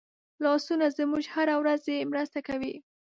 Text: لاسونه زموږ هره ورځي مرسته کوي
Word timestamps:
لاسونه 0.43 0.85
زموږ 0.97 1.23
هره 1.33 1.55
ورځي 1.61 1.97
مرسته 2.11 2.39
کوي 2.47 2.73